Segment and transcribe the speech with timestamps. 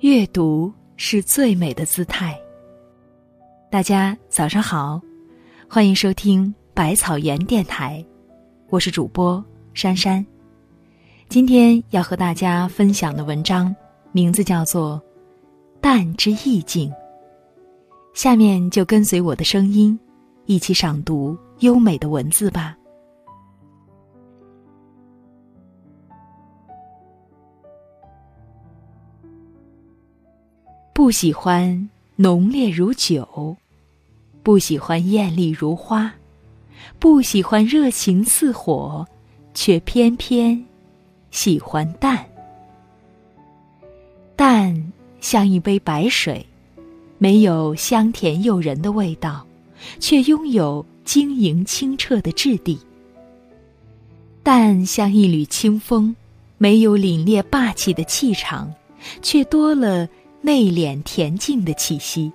[0.00, 2.34] 阅读是最美的姿态。
[3.70, 4.98] 大家早上好，
[5.68, 8.02] 欢迎收听百草园电台，
[8.70, 9.44] 我是主播
[9.74, 10.24] 珊珊。
[11.28, 13.76] 今天要和大家分享的文章
[14.10, 14.98] 名字叫做
[15.82, 16.90] 《淡之意境》。
[18.14, 19.98] 下面就跟随我的声音，
[20.46, 22.74] 一起赏读优美的文字吧。
[30.92, 33.56] 不喜欢浓烈如酒，
[34.42, 36.12] 不喜欢艳丽如花，
[36.98, 39.06] 不喜欢热情似火，
[39.54, 40.62] 却偏偏
[41.30, 42.26] 喜欢淡。
[44.36, 46.44] 淡像一杯白水，
[47.18, 49.46] 没有香甜诱人的味道，
[49.98, 52.78] 却拥有晶莹清澈的质地。
[54.42, 56.14] 淡像一缕清风，
[56.58, 58.70] 没有凛冽霸气的气场，
[59.22, 60.06] 却多了。
[60.42, 62.32] 内敛恬静的气息，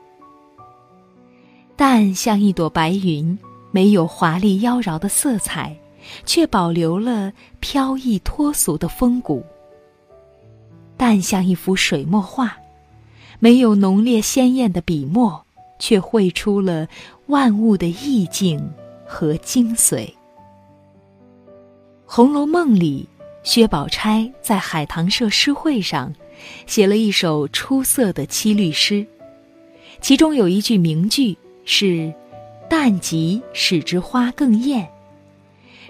[1.76, 3.38] 淡像一朵白云，
[3.72, 5.76] 没有华丽妖娆的色彩，
[6.24, 9.44] 却保留了飘逸脱俗的风骨。
[10.96, 12.56] 淡像一幅水墨画，
[13.40, 15.44] 没有浓烈鲜艳的笔墨，
[15.80, 16.88] 却绘出了
[17.26, 18.72] 万物的意境
[19.04, 20.06] 和精髓。
[22.06, 23.10] 《红楼梦》里，
[23.42, 26.14] 薛宝钗在海棠社诗会上。
[26.66, 29.06] 写了一首出色的七律诗，
[30.02, 32.14] 其中有一句名句是
[32.70, 34.88] “淡极使之花更艳”，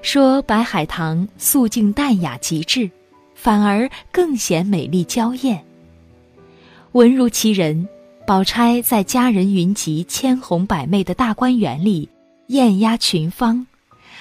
[0.02, 2.90] 说白海棠素净淡雅极致，
[3.34, 5.64] 反而更显美丽娇艳。
[6.92, 7.88] 文如其人，
[8.26, 12.08] 宝钗在佳人云集、千红百媚的大观园里
[12.48, 13.66] 艳压群芳，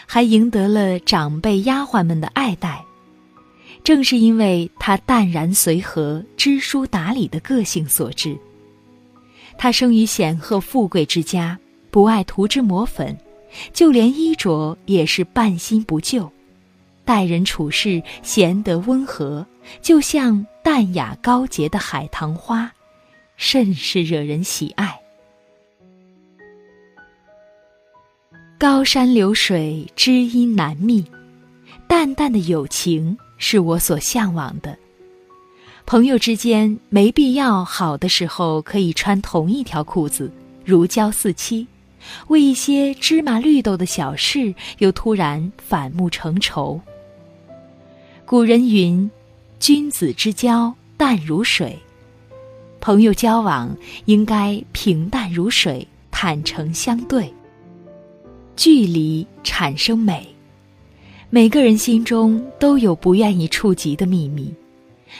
[0.06, 2.84] 还赢得了长辈丫鬟们的爱戴。
[3.84, 8.36] 正是因为他淡然随和、知书达理的个性所致。
[9.58, 11.56] 他生于显赫富贵之家，
[11.90, 13.16] 不爱涂脂抹粉，
[13.74, 16.32] 就连衣着也是半新不旧，
[17.04, 19.46] 待人处事贤德温和，
[19.82, 22.72] 就像淡雅高洁的海棠花，
[23.36, 24.98] 甚是惹人喜爱。
[28.58, 31.04] 高山流水，知音难觅，
[31.86, 33.16] 淡淡的友情。
[33.46, 34.74] 是我所向往的。
[35.84, 40.32] 朋友之间没必要好的时候可以穿同一条裤子，
[40.64, 41.66] 如胶似漆；
[42.28, 46.80] 为一些芝麻绿豆的小事，又突然反目成仇。
[48.24, 49.10] 古人云
[49.60, 51.78] ：“君子之交淡如水。”
[52.80, 57.30] 朋友交往应该平淡如水，坦诚相对。
[58.56, 60.33] 距离产生美。
[61.34, 64.54] 每个人心中都有不愿意触及的秘密，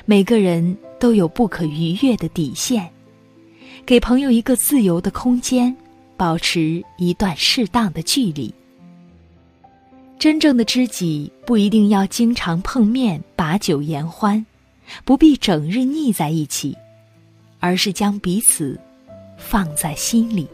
[0.04, 2.88] 每个人都有不可逾越的底线。
[3.84, 5.75] 给朋友一个自由的空间，
[6.16, 8.54] 保持一段适当的距离。
[10.16, 14.46] 真正的知己不一定要经常碰面把酒言欢，
[15.04, 16.76] 不必整日腻在一起，
[17.58, 18.78] 而是将彼此
[19.36, 20.46] 放在心里。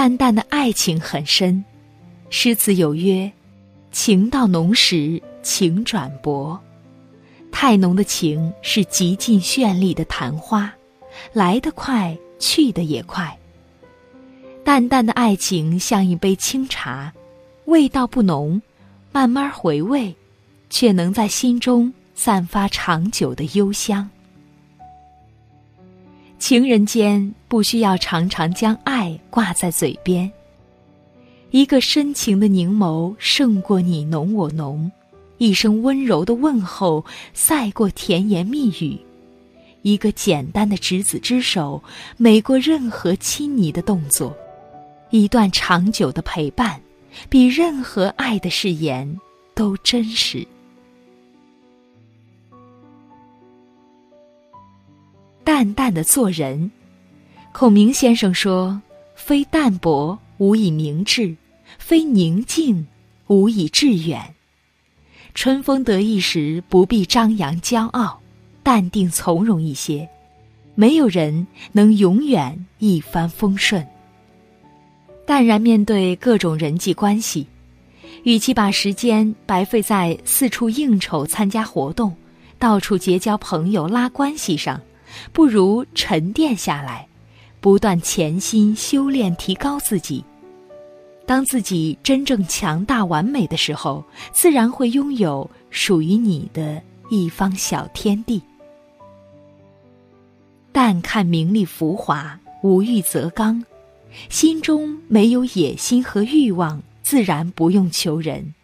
[0.00, 1.62] 淡淡的爱情很深，
[2.30, 3.30] 诗词有曰
[3.92, 6.58] ：“情到浓时情转薄。”
[7.52, 10.72] 太浓的情是极尽绚丽的昙花，
[11.34, 13.38] 来得快，去得也快。
[14.64, 17.12] 淡淡的爱情像一杯清茶，
[17.66, 18.62] 味道不浓，
[19.12, 20.16] 慢慢回味，
[20.70, 24.08] 却能在心中散发长久的幽香。
[26.40, 30.28] 情人间不需要常常将爱挂在嘴边。
[31.50, 34.90] 一个深情的凝眸胜过你侬我侬，
[35.36, 38.98] 一声温柔的问候赛过甜言蜜语，
[39.82, 41.80] 一个简单的执子之手
[42.16, 44.34] 美过任何亲昵的动作，
[45.10, 46.80] 一段长久的陪伴
[47.28, 49.20] 比任何爱的誓言
[49.54, 50.44] 都真实。
[55.52, 56.70] 淡淡的做人，
[57.50, 58.80] 孔明先生说
[59.16, 61.34] ：“非淡泊无以明志，
[61.76, 62.86] 非宁静
[63.26, 64.36] 无以致远。
[65.34, 68.20] 春风得意时不必张扬骄傲，
[68.62, 70.08] 淡定从容一些。
[70.76, 73.84] 没有人能永远一帆风顺。
[75.26, 77.44] 淡然面对各种人际关系，
[78.22, 82.14] 与其把时间白费在四处应酬、参加活动、
[82.56, 84.80] 到处结交朋友、拉关系上。”
[85.32, 87.06] 不如沉淀下来，
[87.60, 90.24] 不断潜心修炼，提高自己。
[91.26, 98.42] 当自己真正强大完美的时候，自然会拥有属于你的一方小天地。
[100.72, 103.64] 但看名利浮华，无欲则刚，
[104.28, 108.54] 心中没有野心和欲望，自然不用求人，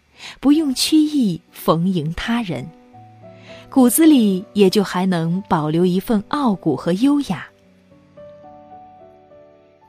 [0.40, 2.69] 不用曲意逢迎他人，
[3.70, 7.46] 骨子里也就还能保留一份傲骨和优雅。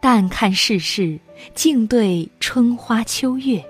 [0.02, 1.20] 淡看世事，
[1.56, 3.64] 静对春花秋月，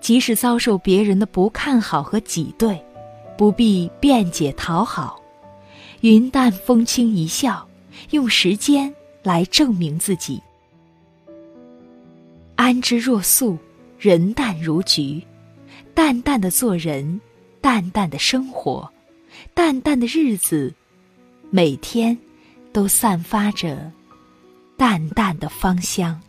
[0.00, 2.80] 即使遭受别人的不看好和挤兑，
[3.36, 5.20] 不必辩解讨好，
[6.00, 7.66] 云淡风轻一笑。
[8.10, 8.92] 用时间
[9.22, 10.42] 来证明自己。
[12.56, 13.58] 安之若素，
[13.98, 15.22] 人淡如菊，
[15.94, 17.20] 淡淡的做人，
[17.60, 18.90] 淡淡的生活，
[19.54, 20.72] 淡淡的日子，
[21.50, 22.16] 每天
[22.72, 23.90] 都散发着
[24.76, 26.20] 淡淡的芳香。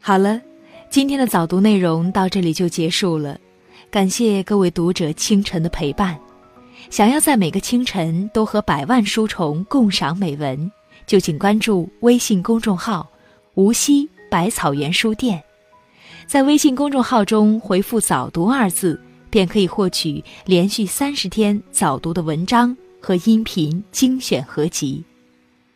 [0.00, 0.40] 好了，
[0.88, 3.38] 今天的早读内容到这里就结束了。
[3.90, 6.18] 感谢各位读者清晨的陪伴。
[6.90, 10.70] 想要在每个清晨都和百万书虫共赏美文，
[11.06, 13.08] 就请关注微信公众号
[13.54, 15.42] “无锡百草园书店”。
[16.26, 19.00] 在微信公众号中回复“早读”二字，
[19.30, 25.02] 便可以获取连续三十天早读的文章和音频精选合集。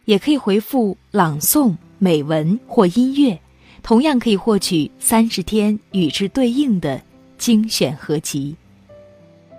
[0.06, 3.38] 也可以回复“朗诵”“美文”或“音乐”，
[3.80, 7.00] 同样可以获取三十天与之对应的。
[7.38, 8.54] 精选合集。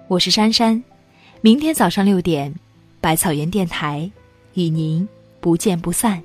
[0.08, 0.84] 我是珊珊，
[1.42, 2.54] 明天早上六点，
[3.00, 4.12] 百草园电台
[4.54, 5.10] 与您
[5.40, 6.22] 不见不散。